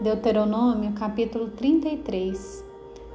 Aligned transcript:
Deuteronômio 0.00 0.92
capítulo 0.92 1.48
33. 1.48 2.64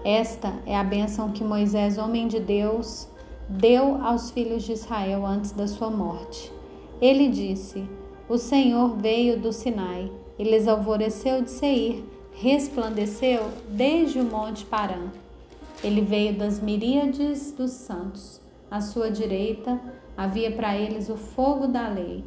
Esta 0.03 0.53
é 0.65 0.75
a 0.75 0.83
bênção 0.83 1.31
que 1.31 1.41
Moisés, 1.41 1.97
homem 1.97 2.27
de 2.27 2.41
Deus, 2.41 3.07
deu 3.47 4.03
aos 4.03 4.31
filhos 4.31 4.63
de 4.63 4.73
Israel 4.73 5.25
antes 5.25 5.53
da 5.53 5.65
sua 5.65 5.89
morte. 5.89 6.51
Ele 6.99 7.29
disse: 7.29 7.87
O 8.27 8.37
Senhor 8.37 8.97
veio 8.97 9.39
do 9.39 9.53
Sinai 9.53 10.11
e 10.37 10.43
lhes 10.43 10.67
alvoreceu 10.67 11.41
de 11.41 11.51
Seir, 11.51 12.03
resplandeceu 12.33 13.49
desde 13.69 14.19
o 14.19 14.25
monte 14.25 14.65
Parã. 14.65 15.07
Ele 15.81 16.01
veio 16.01 16.37
das 16.37 16.59
miríades 16.59 17.53
dos 17.53 17.71
santos. 17.71 18.41
À 18.69 18.81
sua 18.81 19.09
direita 19.09 19.79
havia 20.17 20.51
para 20.51 20.75
eles 20.75 21.07
o 21.07 21.15
fogo 21.15 21.65
da 21.65 21.87
lei. 21.87 22.25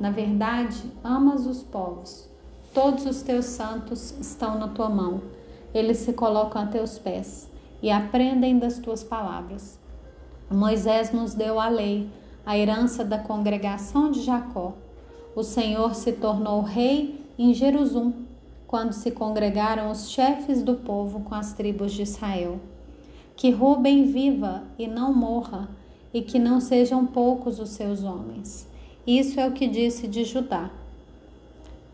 Na 0.00 0.10
verdade, 0.10 0.90
amas 1.04 1.44
os 1.44 1.62
povos 1.62 2.30
Todos 2.80 3.06
os 3.06 3.22
teus 3.22 3.46
santos 3.46 4.14
estão 4.20 4.56
na 4.56 4.68
tua 4.68 4.88
mão. 4.88 5.20
Eles 5.74 5.96
se 5.96 6.12
colocam 6.12 6.62
a 6.62 6.66
teus 6.66 6.96
pés 6.96 7.50
e 7.82 7.90
aprendem 7.90 8.56
das 8.56 8.78
tuas 8.78 9.02
palavras. 9.02 9.80
Moisés 10.48 11.10
nos 11.10 11.34
deu 11.34 11.58
a 11.58 11.68
lei, 11.68 12.08
a 12.46 12.56
herança 12.56 13.04
da 13.04 13.18
congregação 13.18 14.12
de 14.12 14.22
Jacó. 14.22 14.74
O 15.34 15.42
Senhor 15.42 15.92
se 15.96 16.12
tornou 16.12 16.62
rei 16.62 17.20
em 17.36 17.52
Jerusalém, 17.52 18.14
quando 18.68 18.92
se 18.92 19.10
congregaram 19.10 19.90
os 19.90 20.08
chefes 20.08 20.62
do 20.62 20.76
povo 20.76 21.18
com 21.24 21.34
as 21.34 21.54
tribos 21.54 21.92
de 21.92 22.02
Israel. 22.02 22.60
Que 23.34 23.50
Rubem 23.50 24.04
viva 24.04 24.62
e 24.78 24.86
não 24.86 25.12
morra, 25.12 25.68
e 26.14 26.22
que 26.22 26.38
não 26.38 26.60
sejam 26.60 27.04
poucos 27.04 27.58
os 27.58 27.70
seus 27.70 28.04
homens. 28.04 28.68
Isso 29.04 29.40
é 29.40 29.48
o 29.48 29.52
que 29.52 29.66
disse 29.66 30.06
de 30.06 30.22
Judá. 30.22 30.70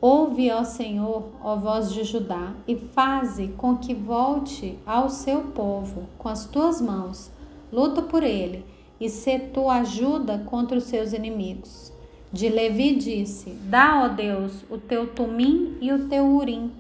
Ouve, 0.07 0.51
ó 0.51 0.65
Senhor, 0.65 1.31
ó 1.43 1.57
voz 1.57 1.91
de 1.91 2.05
Judá, 2.05 2.53
e 2.69 2.77
faze 2.77 3.49
com 3.57 3.79
que 3.79 3.95
volte 3.95 4.79
ao 4.85 5.09
seu 5.09 5.41
povo 5.45 6.03
com 6.19 6.29
as 6.29 6.45
tuas 6.45 6.79
mãos. 6.79 7.31
Luta 7.73 8.03
por 8.03 8.23
ele 8.23 8.67
e 9.01 9.09
se 9.09 9.39
tu 9.39 9.71
ajuda 9.71 10.45
contra 10.45 10.77
os 10.77 10.85
seus 10.85 11.15
inimigos. 11.15 11.91
De 12.31 12.51
Levi 12.51 12.97
disse: 12.97 13.53
Dá, 13.63 14.03
ó 14.05 14.09
Deus, 14.09 14.63
o 14.69 14.77
teu 14.77 15.07
tumim 15.07 15.79
e 15.81 15.91
o 15.91 16.07
teu 16.07 16.27
urim 16.27 16.71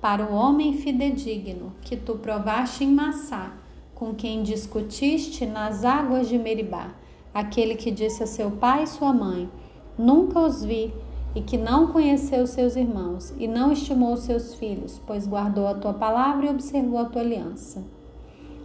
para 0.00 0.26
o 0.26 0.34
homem 0.34 0.76
fidedigno 0.76 1.72
que 1.82 1.96
tu 1.96 2.16
provaste 2.16 2.82
em 2.82 2.90
Massá, 2.90 3.52
com 3.94 4.12
quem 4.12 4.42
discutiste 4.42 5.46
nas 5.46 5.84
águas 5.84 6.28
de 6.28 6.36
Meribá, 6.36 6.90
aquele 7.32 7.76
que 7.76 7.92
disse 7.92 8.24
a 8.24 8.26
seu 8.26 8.50
pai 8.50 8.82
e 8.82 8.88
sua 8.88 9.12
mãe: 9.12 9.48
Nunca 9.96 10.40
os 10.40 10.64
vi 10.64 10.92
e 11.36 11.42
que 11.42 11.58
não 11.58 11.88
conheceu 11.88 12.46
seus 12.46 12.76
irmãos 12.76 13.34
e 13.38 13.46
não 13.46 13.70
estimou 13.70 14.16
seus 14.16 14.54
filhos, 14.54 14.98
pois 15.06 15.26
guardou 15.26 15.66
a 15.66 15.74
tua 15.74 15.92
palavra 15.92 16.46
e 16.46 16.48
observou 16.48 16.98
a 16.98 17.04
tua 17.04 17.20
aliança. 17.20 17.84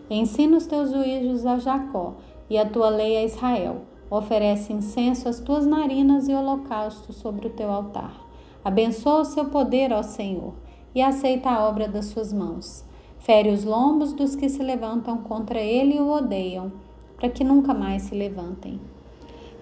Ensina 0.09 0.55
os 0.55 0.65
teus 0.65 0.89
juízos 0.89 1.45
a 1.45 1.57
Jacó 1.57 2.13
e 2.49 2.57
a 2.57 2.65
tua 2.65 2.87
lei 2.87 3.17
a 3.17 3.25
Israel. 3.25 3.81
Oferece 4.09 4.71
incenso 4.71 5.27
às 5.27 5.41
tuas 5.41 5.67
narinas 5.67 6.29
e 6.29 6.33
holocausto 6.33 7.11
sobre 7.11 7.47
o 7.47 7.49
teu 7.49 7.69
altar. 7.69 8.25
Abençoa 8.63 9.19
o 9.19 9.25
seu 9.25 9.45
poder, 9.45 9.91
ó 9.91 10.01
Senhor, 10.01 10.53
e 10.95 11.01
aceita 11.01 11.49
a 11.49 11.67
obra 11.67 11.89
das 11.89 12.05
suas 12.05 12.31
mãos. 12.31 12.85
Fere 13.19 13.49
os 13.49 13.65
lombos 13.65 14.13
dos 14.13 14.33
que 14.33 14.47
se 14.47 14.63
levantam 14.63 15.17
contra 15.17 15.59
ele 15.59 15.97
e 15.97 15.99
o 15.99 16.09
odeiam, 16.09 16.71
para 17.17 17.27
que 17.27 17.43
nunca 17.43 17.73
mais 17.73 18.03
se 18.03 18.15
levantem. 18.15 18.79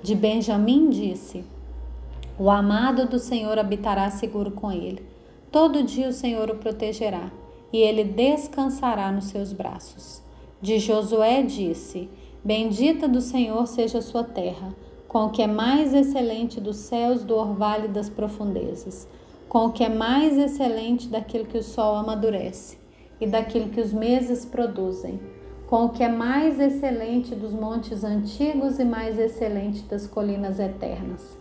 De 0.04 0.14
Benjamim 0.14 0.90
disse: 0.90 1.44
o 2.40 2.50
amado 2.50 3.06
do 3.06 3.20
Senhor 3.20 3.60
habitará 3.60 4.10
seguro 4.10 4.52
com 4.52 4.72
ele. 4.72 5.06
Todo 5.52 5.84
dia 5.84 6.08
o 6.08 6.14
Senhor 6.14 6.50
o 6.50 6.56
protegerá, 6.56 7.30
e 7.74 7.80
ele 7.80 8.06
descansará 8.06 9.12
nos 9.12 9.26
seus 9.26 9.52
braços. 9.52 10.24
De 10.62 10.80
Josué 10.80 11.44
disse: 11.44 12.10
Bendita 12.42 13.10
do 13.10 13.20
Senhor 13.20 13.68
seja 13.68 13.98
a 13.98 14.02
sua 14.02 14.24
terra, 14.24 14.74
com 15.06 15.26
o 15.26 15.30
que 15.32 15.42
é 15.42 15.48
mais 15.48 15.94
excelente 15.94 16.62
dos 16.62 16.78
céus 16.78 17.26
do 17.26 17.36
orvalho 17.36 17.90
das 17.90 18.10
profundezas, 18.10 19.06
com 19.50 19.66
o 19.66 19.72
que 19.74 19.84
é 19.84 19.90
mais 19.90 20.38
excelente 20.38 21.10
daquilo 21.10 21.44
que 21.44 21.58
o 21.58 21.64
sol 21.64 21.98
amadurece 21.98 22.78
e 23.20 23.28
daquilo 23.28 23.68
que 23.68 23.82
os 23.82 23.92
meses 23.92 24.46
produzem, 24.46 25.20
com 25.68 25.86
o 25.86 25.90
que 25.90 26.04
é 26.04 26.10
mais 26.10 26.58
excelente 26.58 27.36
dos 27.36 27.52
montes 27.52 28.06
antigos 28.06 28.80
e 28.80 28.86
mais 28.86 29.20
excelente 29.20 29.82
das 29.84 30.08
colinas 30.08 30.58
eternas 30.58 31.39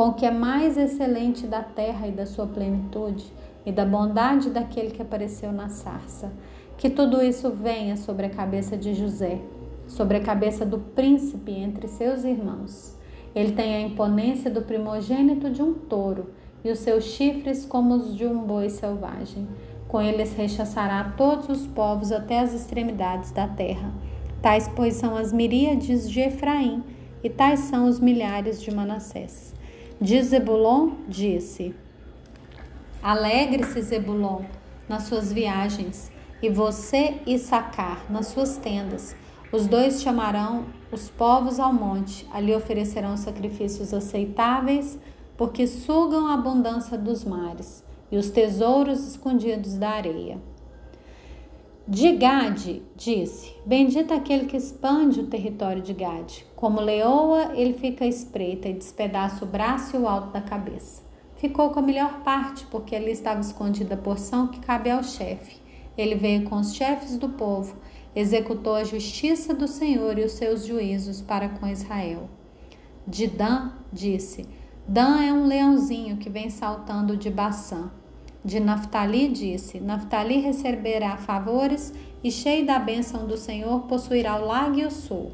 com 0.00 0.08
o 0.08 0.14
que 0.14 0.24
é 0.24 0.30
mais 0.30 0.78
excelente 0.78 1.46
da 1.46 1.62
terra 1.62 2.08
e 2.08 2.10
da 2.10 2.24
sua 2.24 2.46
plenitude, 2.46 3.30
e 3.66 3.70
da 3.70 3.84
bondade 3.84 4.48
daquele 4.48 4.92
que 4.92 5.02
apareceu 5.02 5.52
na 5.52 5.68
sarça. 5.68 6.32
Que 6.78 6.88
tudo 6.88 7.22
isso 7.22 7.50
venha 7.50 7.98
sobre 7.98 8.24
a 8.24 8.30
cabeça 8.30 8.78
de 8.78 8.94
José, 8.94 9.38
sobre 9.86 10.16
a 10.16 10.22
cabeça 10.22 10.64
do 10.64 10.78
príncipe 10.78 11.52
entre 11.52 11.86
seus 11.86 12.24
irmãos. 12.24 12.98
Ele 13.34 13.52
tem 13.52 13.74
a 13.74 13.80
imponência 13.82 14.50
do 14.50 14.62
primogênito 14.62 15.50
de 15.50 15.62
um 15.62 15.74
touro 15.74 16.30
e 16.64 16.70
os 16.70 16.78
seus 16.78 17.04
chifres 17.04 17.66
como 17.66 17.92
os 17.92 18.16
de 18.16 18.26
um 18.26 18.38
boi 18.38 18.70
selvagem. 18.70 19.46
Com 19.86 20.00
eles 20.00 20.34
rechaçará 20.34 21.12
todos 21.14 21.46
os 21.50 21.66
povos 21.66 22.10
até 22.10 22.38
as 22.38 22.54
extremidades 22.54 23.32
da 23.32 23.46
terra. 23.46 23.92
Tais, 24.40 24.66
pois, 24.66 24.94
são 24.94 25.14
as 25.14 25.30
miríades 25.30 26.10
de 26.10 26.20
Efraim, 26.20 26.82
e 27.22 27.28
tais 27.28 27.60
são 27.60 27.86
os 27.86 28.00
milhares 28.00 28.62
de 28.62 28.74
Manassés. 28.74 29.60
De 30.02 30.22
Zebulon 30.22 30.92
disse: 31.06 31.74
Alegre-se, 33.02 33.82
Zebulon, 33.82 34.44
nas 34.88 35.02
suas 35.02 35.30
viagens, 35.30 36.10
e 36.42 36.48
você 36.48 37.20
e 37.26 37.38
Sacar 37.38 38.10
nas 38.10 38.28
suas 38.28 38.56
tendas. 38.56 39.14
Os 39.52 39.66
dois 39.66 40.00
chamarão 40.00 40.64
os 40.90 41.10
povos 41.10 41.60
ao 41.60 41.70
monte, 41.70 42.26
ali 42.32 42.54
oferecerão 42.54 43.14
sacrifícios 43.18 43.92
aceitáveis, 43.92 44.98
porque 45.36 45.66
sugam 45.66 46.28
a 46.28 46.34
abundância 46.34 46.96
dos 46.96 47.22
mares 47.22 47.84
e 48.10 48.16
os 48.16 48.30
tesouros 48.30 49.06
escondidos 49.06 49.74
da 49.74 49.90
areia. 49.90 50.38
De 51.86 52.12
Gade 52.12 52.82
disse: 52.96 53.54
Bendito 53.66 54.14
aquele 54.14 54.46
que 54.46 54.56
expande 54.56 55.20
o 55.20 55.26
território 55.26 55.82
de 55.82 55.92
Gade. 55.92 56.46
Como 56.60 56.78
leoa, 56.78 57.52
ele 57.54 57.72
fica 57.72 58.04
espreita 58.04 58.68
e 58.68 58.74
despedaça 58.74 59.46
o 59.46 59.48
braço 59.48 59.96
e 59.96 59.98
o 59.98 60.06
alto 60.06 60.30
da 60.30 60.42
cabeça. 60.42 61.02
Ficou 61.36 61.70
com 61.70 61.78
a 61.78 61.82
melhor 61.82 62.20
parte, 62.20 62.66
porque 62.66 62.94
ali 62.94 63.12
estava 63.12 63.40
escondida 63.40 63.94
a 63.94 63.96
porção 63.96 64.46
que 64.46 64.60
cabe 64.60 64.90
ao 64.90 65.02
chefe. 65.02 65.56
Ele 65.96 66.14
veio 66.16 66.44
com 66.44 66.56
os 66.56 66.74
chefes 66.74 67.16
do 67.16 67.30
povo, 67.30 67.76
executou 68.14 68.74
a 68.74 68.84
justiça 68.84 69.54
do 69.54 69.66
Senhor 69.66 70.18
e 70.18 70.24
os 70.24 70.32
seus 70.32 70.66
juízos 70.66 71.22
para 71.22 71.48
com 71.48 71.66
Israel. 71.66 72.28
De 73.06 73.26
Dan 73.26 73.70
disse: 73.90 74.46
Dan 74.86 75.22
é 75.22 75.32
um 75.32 75.46
leãozinho 75.46 76.18
que 76.18 76.28
vem 76.28 76.50
saltando 76.50 77.16
de 77.16 77.30
Baçã. 77.30 77.90
De 78.44 78.60
Naphtali 78.60 79.28
disse: 79.28 79.80
Naphtali 79.80 80.42
receberá 80.42 81.16
favores 81.16 81.94
e, 82.22 82.30
cheio 82.30 82.66
da 82.66 82.78
bênção 82.78 83.26
do 83.26 83.38
Senhor, 83.38 83.80
possuirá 83.84 84.36
o 84.36 84.44
lago 84.44 84.78
e 84.78 84.84
o 84.84 84.90
sul. 84.90 85.32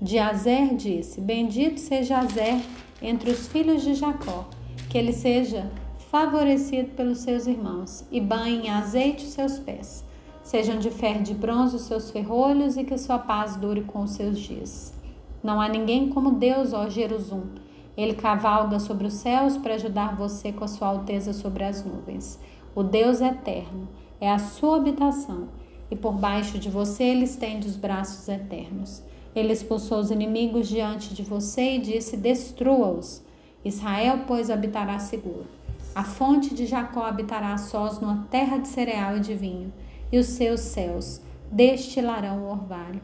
De 0.00 0.18
Azer 0.18 0.74
disse: 0.74 1.20
Bendito 1.20 1.78
seja 1.80 2.18
Azer 2.18 2.60
entre 3.00 3.30
os 3.30 3.46
filhos 3.48 3.82
de 3.82 3.94
Jacó, 3.94 4.46
que 4.88 4.98
ele 4.98 5.12
seja 5.12 5.70
favorecido 6.10 6.90
pelos 6.90 7.18
seus 7.18 7.46
irmãos, 7.46 8.04
e 8.10 8.20
banhe 8.20 8.66
em 8.66 8.70
azeite 8.70 9.24
os 9.24 9.32
seus 9.32 9.58
pés. 9.58 10.04
Sejam 10.42 10.78
de 10.78 10.90
ferro 10.90 11.22
de 11.22 11.34
bronze 11.34 11.76
os 11.76 11.82
seus 11.82 12.10
ferrolhos, 12.10 12.76
e 12.76 12.84
que 12.84 12.96
sua 12.98 13.18
paz 13.18 13.56
dure 13.56 13.82
com 13.82 14.02
os 14.02 14.10
seus 14.10 14.38
dias. 14.38 14.94
Não 15.42 15.60
há 15.60 15.68
ninguém 15.68 16.08
como 16.08 16.32
Deus, 16.32 16.72
ó 16.72 16.88
Jerusalém 16.88 17.64
ele 17.96 18.14
cavalga 18.14 18.78
sobre 18.78 19.06
os 19.06 19.14
céus 19.14 19.56
para 19.56 19.74
ajudar 19.74 20.16
você 20.16 20.52
com 20.52 20.64
a 20.64 20.68
sua 20.68 20.88
alteza 20.88 21.32
sobre 21.32 21.64
as 21.64 21.84
nuvens. 21.84 22.40
O 22.74 22.82
Deus 22.82 23.20
eterno 23.20 23.88
é 24.20 24.30
a 24.30 24.38
sua 24.38 24.76
habitação, 24.76 25.48
e 25.90 25.96
por 25.96 26.12
baixo 26.12 26.58
de 26.58 26.68
você 26.68 27.04
ele 27.04 27.24
estende 27.24 27.68
os 27.68 27.76
braços 27.76 28.28
eternos. 28.28 29.02
Ele 29.34 29.52
expulsou 29.52 29.98
os 29.98 30.10
inimigos 30.10 30.68
diante 30.68 31.14
de 31.14 31.22
você 31.22 31.76
e 31.76 31.78
disse: 31.78 32.16
Destrua-os. 32.16 33.22
Israel, 33.64 34.20
pois, 34.26 34.50
habitará 34.50 34.98
seguro. 34.98 35.46
A 35.94 36.04
fonte 36.04 36.54
de 36.54 36.66
Jacó 36.66 37.04
habitará 37.04 37.56
sós 37.56 38.00
numa 38.00 38.26
terra 38.30 38.58
de 38.58 38.68
cereal 38.68 39.16
e 39.16 39.20
de 39.20 39.34
vinho, 39.34 39.72
e 40.12 40.18
os 40.18 40.26
seus 40.26 40.60
céus 40.60 41.20
destilarão 41.50 42.44
o 42.44 42.50
orvalho. 42.50 43.00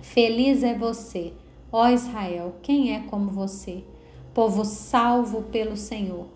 Feliz 0.00 0.62
é 0.62 0.72
você, 0.72 1.32
ó 1.70 1.88
Israel, 1.88 2.54
quem 2.62 2.94
é 2.94 3.00
como 3.00 3.30
você? 3.30 3.82
povo 4.36 4.66
salvo 4.66 5.44
pelo 5.44 5.78
Senhor, 5.78 6.26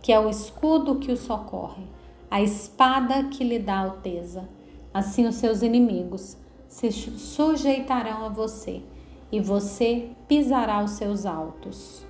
que 0.00 0.12
é 0.12 0.20
o 0.20 0.30
escudo 0.30 1.00
que 1.00 1.10
o 1.10 1.16
socorre, 1.16 1.82
a 2.30 2.40
espada 2.40 3.24
que 3.24 3.42
lhe 3.42 3.58
dá 3.58 3.78
alteza. 3.78 4.48
Assim 4.94 5.26
os 5.26 5.34
seus 5.34 5.60
inimigos 5.60 6.36
se 6.68 6.90
sujeitarão 6.92 8.26
a 8.26 8.28
você, 8.28 8.82
e 9.32 9.40
você 9.40 10.10
pisará 10.26 10.82
os 10.82 10.92
seus 10.92 11.26
altos. 11.26 12.07